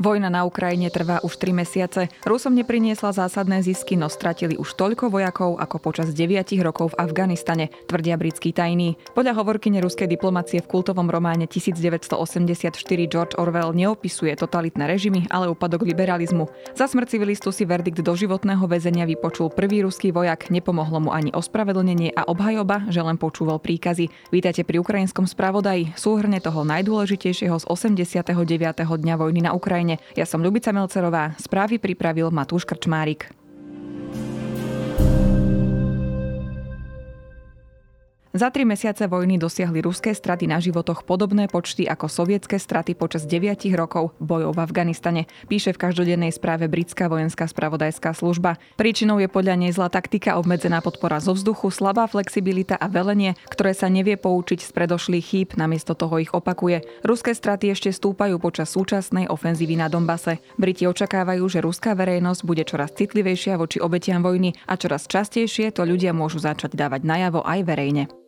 Vojna 0.00 0.32
na 0.32 0.48
Ukrajine 0.48 0.88
trvá 0.88 1.20
už 1.20 1.36
3 1.36 1.52
mesiace. 1.52 2.08
Rusom 2.24 2.56
nepriniesla 2.56 3.12
zásadné 3.12 3.60
zisky, 3.60 3.92
no 3.92 4.08
stratili 4.08 4.56
už 4.56 4.72
toľko 4.72 5.12
vojakov 5.12 5.60
ako 5.60 5.76
počas 5.84 6.16
9 6.16 6.48
rokov 6.64 6.96
v 6.96 7.04
Afganistane, 7.04 7.68
tvrdia 7.84 8.16
britskí 8.16 8.56
tajní. 8.56 8.96
Podľa 9.12 9.36
hovorkyne 9.36 9.84
ruskej 9.84 10.08
diplomacie 10.08 10.64
v 10.64 10.70
kultovom 10.72 11.12
románe 11.12 11.44
1984 11.44 12.72
George 13.04 13.36
Orwell 13.36 13.76
neopisuje 13.76 14.32
totalitné 14.32 14.88
režimy, 14.88 15.28
ale 15.28 15.52
úpadok 15.52 15.84
liberalizmu. 15.84 16.48
Za 16.72 16.88
smrť 16.88 17.20
civilistu 17.20 17.52
si 17.52 17.68
verdikt 17.68 18.00
do 18.00 18.16
životného 18.16 18.64
väzenia 18.64 19.04
vypočul 19.04 19.52
prvý 19.52 19.84
ruský 19.84 20.08
vojak, 20.08 20.48
nepomohlo 20.48 21.04
mu 21.04 21.10
ani 21.12 21.36
ospravedlnenie 21.36 22.16
a 22.16 22.24
obhajoba, 22.32 22.88
že 22.88 23.04
len 23.04 23.20
počúval 23.20 23.60
príkazy. 23.60 24.08
Vítajte 24.32 24.64
pri 24.64 24.80
ukrajinskom 24.80 25.28
spravodaji, 25.28 25.92
súhrne 26.00 26.40
toho 26.40 26.64
najdôležitejšieho 26.64 27.60
z 27.60 27.64
89. 27.68 28.24
dňa 28.88 29.14
vojny 29.20 29.44
na 29.44 29.52
Ukrajine 29.52 29.81
ja 30.14 30.26
som 30.28 30.44
Ľubica 30.44 30.70
Melcerová, 30.70 31.34
správy 31.40 31.82
pripravil 31.82 32.30
Matúš 32.30 32.62
Krčmárik. 32.62 33.41
Za 38.32 38.48
tri 38.48 38.64
mesiace 38.64 39.04
vojny 39.12 39.36
dosiahli 39.36 39.84
ruské 39.84 40.16
straty 40.16 40.48
na 40.48 40.56
životoch 40.56 41.04
podobné 41.04 41.52
počty 41.52 41.84
ako 41.84 42.08
sovietské 42.08 42.56
straty 42.56 42.96
počas 42.96 43.28
9 43.28 43.60
rokov 43.76 44.16
bojov 44.24 44.56
v 44.56 44.62
Afganistane, 44.64 45.22
píše 45.52 45.76
v 45.76 45.84
každodennej 45.84 46.32
správe 46.32 46.64
britská 46.64 47.12
vojenská 47.12 47.44
spravodajská 47.44 48.16
služba. 48.16 48.56
Príčinou 48.80 49.20
je 49.20 49.28
podľa 49.28 49.60
nej 49.60 49.76
zlá 49.76 49.92
taktika, 49.92 50.40
obmedzená 50.40 50.80
podpora 50.80 51.20
zo 51.20 51.36
vzduchu, 51.36 51.68
slabá 51.68 52.08
flexibilita 52.08 52.72
a 52.80 52.88
velenie, 52.88 53.36
ktoré 53.52 53.76
sa 53.76 53.92
nevie 53.92 54.16
poučiť 54.16 54.64
z 54.64 54.70
predošlých 54.80 55.26
chýb, 55.28 55.48
namiesto 55.60 55.92
toho 55.92 56.16
ich 56.16 56.32
opakuje. 56.32 57.04
Ruské 57.04 57.36
straty 57.36 57.76
ešte 57.76 57.92
stúpajú 57.92 58.40
počas 58.40 58.72
súčasnej 58.72 59.28
ofenzívy 59.28 59.76
na 59.76 59.92
Dombase. 59.92 60.40
Briti 60.56 60.88
očakávajú, 60.88 61.44
že 61.52 61.60
ruská 61.60 61.92
verejnosť 61.92 62.48
bude 62.48 62.64
čoraz 62.64 62.96
citlivejšia 62.96 63.60
voči 63.60 63.76
obetiam 63.76 64.24
vojny 64.24 64.56
a 64.64 64.80
čoraz 64.80 65.04
častejšie 65.04 65.76
to 65.76 65.84
ľudia 65.84 66.16
môžu 66.16 66.40
začať 66.40 66.72
dávať 66.72 67.04
najavo 67.04 67.44
aj 67.44 67.60
verejne. 67.68 68.21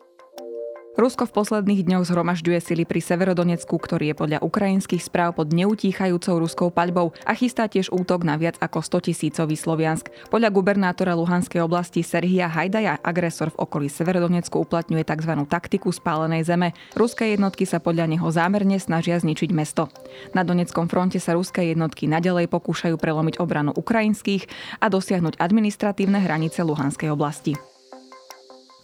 Rusko 0.94 1.26
v 1.26 1.34
posledných 1.42 1.90
dňoch 1.90 2.06
zhromažďuje 2.06 2.58
sily 2.62 2.86
pri 2.86 3.02
Severodonecku, 3.02 3.74
ktorý 3.74 4.14
je 4.14 4.16
podľa 4.16 4.38
ukrajinských 4.46 5.02
správ 5.02 5.34
pod 5.34 5.50
neutíchajúcou 5.50 6.38
ruskou 6.38 6.70
paľbou 6.70 7.10
a 7.26 7.34
chystá 7.34 7.66
tiež 7.66 7.90
útok 7.90 8.22
na 8.22 8.38
viac 8.38 8.54
ako 8.62 8.78
100 8.78 9.10
tisícový 9.10 9.58
Sloviansk. 9.58 10.06
Podľa 10.30 10.54
gubernátora 10.54 11.18
Luhanskej 11.18 11.66
oblasti 11.66 12.06
Serhia 12.06 12.46
Hajdaja 12.46 13.02
agresor 13.02 13.50
v 13.50 13.66
okolí 13.66 13.90
Severodonecku 13.90 14.54
uplatňuje 14.54 15.02
tzv. 15.02 15.34
taktiku 15.50 15.90
spálenej 15.90 16.46
zeme. 16.46 16.78
Ruské 16.94 17.34
jednotky 17.34 17.66
sa 17.66 17.82
podľa 17.82 18.14
neho 18.14 18.30
zámerne 18.30 18.78
snažia 18.78 19.18
zničiť 19.18 19.50
mesto. 19.50 19.90
Na 20.30 20.46
Doneckom 20.46 20.86
fronte 20.86 21.18
sa 21.18 21.34
ruské 21.34 21.74
jednotky 21.74 22.06
nadalej 22.06 22.46
pokúšajú 22.46 22.94
prelomiť 23.02 23.42
obranu 23.42 23.74
ukrajinských 23.74 24.46
a 24.78 24.86
dosiahnuť 24.86 25.42
administratívne 25.42 26.22
hranice 26.22 26.62
Luhanskej 26.62 27.10
oblasti. 27.10 27.73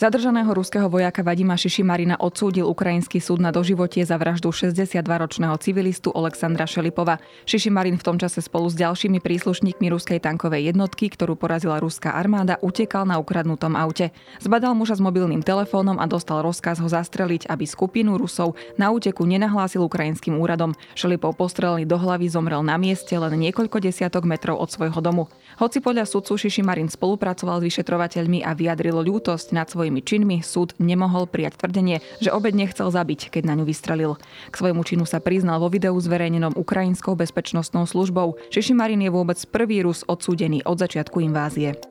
Zadržaného 0.00 0.48
ruského 0.56 0.88
vojaka 0.88 1.20
Vadima 1.20 1.60
Šišimarina 1.60 2.16
odsúdil 2.24 2.64
ukrajinský 2.64 3.20
súd 3.20 3.36
na 3.36 3.52
doživotie 3.52 4.00
za 4.00 4.16
vraždu 4.16 4.48
62-ročného 4.48 5.52
civilistu 5.60 6.08
Alexandra 6.16 6.64
Šelipova. 6.64 7.20
Šišimarin 7.44 8.00
v 8.00 8.06
tom 8.08 8.16
čase 8.16 8.40
spolu 8.40 8.72
s 8.72 8.80
ďalšími 8.80 9.20
príslušníkmi 9.20 9.92
ruskej 9.92 10.24
tankovej 10.24 10.72
jednotky, 10.72 11.12
ktorú 11.12 11.36
porazila 11.36 11.76
ruská 11.76 12.16
armáda, 12.16 12.56
utekal 12.64 13.04
na 13.04 13.20
ukradnutom 13.20 13.76
aute. 13.76 14.08
Zbadal 14.40 14.72
muža 14.72 14.96
s 14.96 15.04
mobilným 15.04 15.44
telefónom 15.44 16.00
a 16.00 16.08
dostal 16.08 16.40
rozkaz 16.40 16.80
ho 16.80 16.88
zastreliť, 16.88 17.52
aby 17.52 17.68
skupinu 17.68 18.16
Rusov 18.16 18.56
na 18.80 18.88
úteku 18.88 19.28
nenahlásil 19.28 19.84
ukrajinským 19.84 20.32
úradom. 20.40 20.72
Šelipov 20.96 21.36
postrelený 21.36 21.84
do 21.84 22.00
hlavy 22.00 22.24
zomrel 22.32 22.64
na 22.64 22.80
mieste 22.80 23.12
len 23.20 23.36
niekoľko 23.36 23.84
desiatok 23.84 24.24
metrov 24.24 24.64
od 24.64 24.72
svojho 24.72 25.04
domu. 25.04 25.28
Hoci 25.60 25.84
podľa 25.84 26.08
sudcu 26.08 26.40
Šišimarin 26.40 26.88
spolupracoval 26.88 27.60
s 27.60 27.68
vyšetrovateľmi 27.68 28.48
a 28.48 28.56
vyjadril 28.56 28.96
ľútosť 29.04 29.52
nad 29.52 29.68
svojimi 29.90 30.06
činmi, 30.06 30.38
súd 30.38 30.78
nemohol 30.78 31.26
prijať 31.26 31.58
tvrdenie, 31.58 31.98
že 32.22 32.30
obed 32.30 32.54
nechcel 32.54 32.94
zabiť, 32.94 33.34
keď 33.34 33.42
na 33.42 33.58
ňu 33.58 33.66
vystrelil. 33.66 34.22
K 34.46 34.54
svojmu 34.54 34.86
činu 34.86 35.02
sa 35.02 35.18
priznal 35.18 35.58
vo 35.58 35.66
videu 35.66 35.98
zverejnenom 35.98 36.54
ukrajinskou 36.54 37.18
bezpečnostnou 37.18 37.90
službou. 37.90 38.38
Šišimarin 38.54 39.02
je 39.02 39.10
vôbec 39.10 39.42
prvý 39.50 39.82
Rus 39.82 40.06
odsúdený 40.06 40.62
od 40.62 40.78
začiatku 40.78 41.18
invázie. 41.18 41.89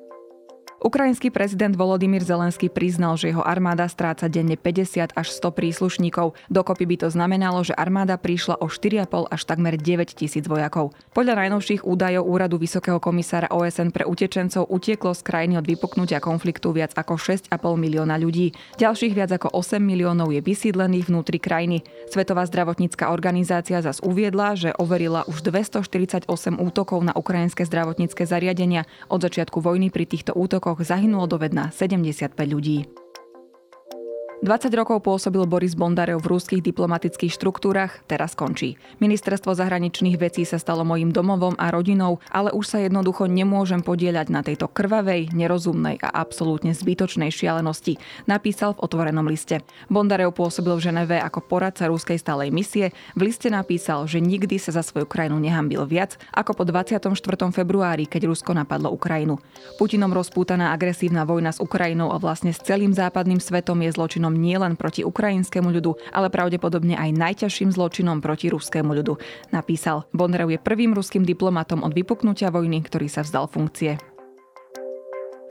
Ukrajinský 0.80 1.28
prezident 1.28 1.76
Volodymyr 1.76 2.24
Zelenský 2.24 2.72
priznal, 2.72 3.20
že 3.20 3.36
jeho 3.36 3.44
armáda 3.44 3.84
stráca 3.92 4.32
denne 4.32 4.56
50 4.56 5.12
až 5.12 5.28
100 5.36 5.52
príslušníkov. 5.52 6.40
Dokopy 6.48 6.88
by 6.88 6.96
to 7.04 7.08
znamenalo, 7.12 7.68
že 7.68 7.76
armáda 7.76 8.16
prišla 8.16 8.64
o 8.64 8.72
4,5 8.72 9.28
až 9.28 9.42
takmer 9.44 9.76
9 9.76 10.16
tisíc 10.16 10.48
vojakov. 10.48 10.96
Podľa 11.12 11.36
najnovších 11.36 11.84
údajov 11.84 12.24
Úradu 12.24 12.56
Vysokého 12.56 13.04
komisára 13.04 13.52
OSN 13.52 13.92
pre 13.92 14.08
utečencov 14.08 14.72
utieklo 14.72 15.12
z 15.12 15.20
krajiny 15.20 15.60
od 15.60 15.68
vypuknutia 15.68 16.24
konfliktu 16.24 16.72
viac 16.72 16.96
ako 16.96 17.20
6,5 17.20 17.52
milióna 17.76 18.16
ľudí. 18.16 18.56
Ďalších 18.80 19.12
viac 19.12 19.36
ako 19.36 19.52
8 19.52 19.84
miliónov 19.84 20.32
je 20.32 20.40
vysídlených 20.40 21.12
vnútri 21.12 21.44
krajiny. 21.44 21.84
Svetová 22.08 22.48
zdravotnícka 22.48 23.12
organizácia 23.12 23.84
zas 23.84 24.00
uviedla, 24.00 24.56
že 24.56 24.72
overila 24.80 25.28
už 25.28 25.44
248 25.44 26.24
útokov 26.56 27.04
na 27.04 27.12
ukrajinské 27.12 27.68
zdravotnícke 27.68 28.24
zariadenia. 28.24 28.88
Od 29.12 29.20
začiatku 29.20 29.60
vojny 29.60 29.92
pri 29.92 30.08
týchto 30.08 30.32
útokoch 30.32 30.69
rokoch 30.70 30.86
zahynulo 30.86 31.26
dovedna 31.26 31.74
75 31.74 32.38
ľudí. 32.46 32.99
20 34.40 34.72
rokov 34.72 35.04
pôsobil 35.04 35.44
Boris 35.44 35.76
Bondarev 35.76 36.24
v 36.24 36.32
rúských 36.32 36.64
diplomatických 36.64 37.28
štruktúrach, 37.28 38.00
teraz 38.08 38.40
končí. 38.40 38.80
Ministerstvo 39.04 39.52
zahraničných 39.52 40.16
vecí 40.16 40.48
sa 40.48 40.56
stalo 40.56 40.88
mojim 40.88 41.12
domovom 41.12 41.60
a 41.60 41.68
rodinou, 41.68 42.24
ale 42.32 42.56
už 42.56 42.64
sa 42.72 42.80
jednoducho 42.80 43.28
nemôžem 43.28 43.84
podieľať 43.84 44.32
na 44.32 44.40
tejto 44.40 44.72
krvavej, 44.72 45.36
nerozumnej 45.36 46.00
a 46.00 46.24
absolútne 46.24 46.72
zbytočnej 46.72 47.36
šialenosti, 47.36 48.00
napísal 48.32 48.80
v 48.80 48.88
otvorenom 48.88 49.28
liste. 49.28 49.60
Bondarev 49.92 50.32
pôsobil 50.32 50.72
v 50.72 50.88
Ženeve 50.88 51.20
ako 51.20 51.44
poradca 51.44 51.92
rúskej 51.92 52.16
stálej 52.16 52.56
misie. 52.56 52.96
V 53.20 53.28
liste 53.28 53.52
napísal, 53.52 54.08
že 54.08 54.24
nikdy 54.24 54.56
sa 54.56 54.72
za 54.72 54.88
svoju 54.88 55.04
krajinu 55.04 55.36
nehambil 55.36 55.84
viac 55.84 56.16
ako 56.32 56.56
po 56.56 56.64
24. 56.64 57.12
februári, 57.52 58.08
keď 58.08 58.32
Rusko 58.32 58.56
napadlo 58.56 58.88
Ukrajinu. 58.88 59.36
Putinom 59.76 60.16
rozpútaná 60.16 60.72
agresívna 60.72 61.28
vojna 61.28 61.52
s 61.52 61.60
Ukrajinou 61.60 62.16
a 62.16 62.18
vlastne 62.24 62.56
s 62.56 62.64
celým 62.64 62.96
západným 62.96 63.44
svetom 63.44 63.76
je 63.84 63.92
zločinom 63.92 64.29
zločinom 64.30 64.38
nielen 64.38 64.78
proti 64.78 65.02
ukrajinskému 65.02 65.74
ľudu, 65.74 65.98
ale 66.14 66.30
pravdepodobne 66.30 66.94
aj 66.94 67.18
najťažším 67.18 67.74
zločinom 67.74 68.22
proti 68.22 68.54
ruskému 68.54 68.94
ľudu, 69.02 69.18
napísal. 69.50 70.06
Bondarev 70.14 70.54
je 70.54 70.62
prvým 70.62 70.94
ruským 70.94 71.26
diplomatom 71.26 71.82
od 71.82 71.98
vypuknutia 71.98 72.54
vojny, 72.54 72.86
ktorý 72.86 73.10
sa 73.10 73.26
vzdal 73.26 73.50
funkcie. 73.50 73.98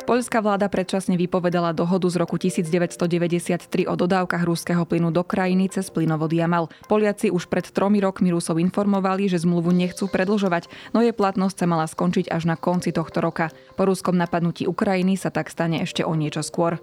Poľská 0.08 0.40
vláda 0.40 0.72
predčasne 0.72 1.20
vypovedala 1.20 1.76
dohodu 1.76 2.08
z 2.08 2.16
roku 2.16 2.40
1993 2.40 3.84
o 3.84 3.92
dodávkach 3.92 4.40
ruského 4.40 4.88
plynu 4.88 5.12
do 5.12 5.20
krajiny 5.20 5.68
cez 5.68 5.92
plynovod 5.92 6.32
Jamal. 6.32 6.72
Poliaci 6.88 7.28
už 7.28 7.44
pred 7.52 7.68
tromi 7.68 8.00
rokmi 8.00 8.32
Rusov 8.32 8.56
informovali, 8.56 9.28
že 9.28 9.44
zmluvu 9.44 9.68
nechcú 9.68 10.08
predlžovať, 10.08 10.72
no 10.96 11.04
jej 11.04 11.12
platnosť 11.12 11.60
sa 11.60 11.66
mala 11.68 11.84
skončiť 11.84 12.32
až 12.32 12.48
na 12.48 12.56
konci 12.56 12.88
tohto 12.88 13.20
roka. 13.20 13.52
Po 13.76 13.84
ruskom 13.84 14.16
napadnutí 14.16 14.64
Ukrajiny 14.64 15.20
sa 15.20 15.28
tak 15.28 15.52
stane 15.52 15.84
ešte 15.84 16.00
o 16.08 16.16
niečo 16.16 16.40
skôr. 16.40 16.80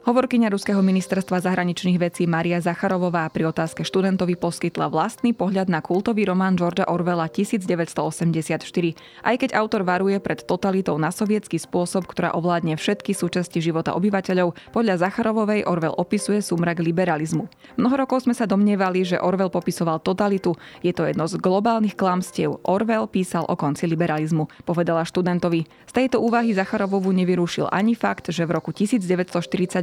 Hovorkyňa 0.00 0.48
Ruského 0.48 0.80
ministerstva 0.80 1.44
zahraničných 1.44 2.00
vecí 2.00 2.24
Maria 2.24 2.56
Zacharovová 2.56 3.28
pri 3.28 3.52
otázke 3.52 3.84
študentovi 3.84 4.32
poskytla 4.32 4.88
vlastný 4.88 5.36
pohľad 5.36 5.68
na 5.68 5.84
kultový 5.84 6.24
román 6.24 6.56
Georgia 6.56 6.88
Orwella 6.88 7.28
1984. 7.28 8.64
Aj 9.20 9.36
keď 9.36 9.52
autor 9.52 9.84
varuje 9.84 10.16
pred 10.16 10.40
totalitou 10.40 10.96
na 10.96 11.12
sovietský 11.12 11.60
spôsob, 11.60 12.08
ktorá 12.08 12.32
ovládne 12.32 12.80
všetky 12.80 13.12
súčasti 13.12 13.60
života 13.60 13.92
obyvateľov, 13.92 14.72
podľa 14.72 15.04
Zacharovovej 15.04 15.68
Orwell 15.68 15.92
opisuje 15.92 16.40
súmrak 16.40 16.80
liberalizmu. 16.80 17.52
Mnoho 17.76 18.00
rokov 18.00 18.24
sme 18.24 18.32
sa 18.32 18.48
domnievali, 18.48 19.04
že 19.04 19.20
Orwell 19.20 19.52
popisoval 19.52 20.00
totalitu. 20.00 20.56
Je 20.80 20.96
to 20.96 21.04
jedno 21.04 21.28
z 21.28 21.36
globálnych 21.36 21.92
klamstiev. 21.92 22.56
Orwell 22.64 23.04
písal 23.04 23.44
o 23.44 23.52
konci 23.52 23.84
liberalizmu, 23.84 24.48
povedala 24.64 25.04
študentovi. 25.04 25.68
Z 25.84 25.92
tejto 25.92 26.24
úvahy 26.24 26.56
Zacharovovu 26.56 27.12
nevyrušil 27.12 27.68
ani 27.68 27.92
fakt, 27.92 28.32
že 28.32 28.48
v 28.48 28.56
roku 28.56 28.72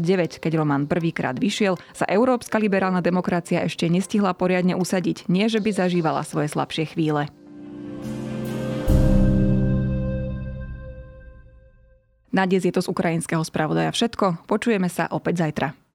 1949 0.07 0.39
keď 0.39 0.51
Roman 0.55 0.87
prvýkrát 0.87 1.35
vyšiel, 1.35 1.75
sa 1.91 2.07
európska 2.07 2.55
liberálna 2.55 3.03
demokracia 3.03 3.67
ešte 3.67 3.91
nestihla 3.91 4.31
poriadne 4.31 4.79
usadiť, 4.79 5.27
nie 5.27 5.51
že 5.51 5.59
by 5.59 5.75
zažívala 5.75 6.23
svoje 6.23 6.47
slabšie 6.47 6.95
chvíle. 6.95 7.27
Na 12.27 12.45
dnes 12.45 12.67
je 12.67 12.73
to 12.75 12.83
z 12.83 12.91
ukrajinského 12.91 13.41
spravodaja 13.41 13.89
všetko. 13.89 14.45
Počujeme 14.45 14.91
sa 14.91 15.09
opäť 15.09 15.47
zajtra. 15.47 15.73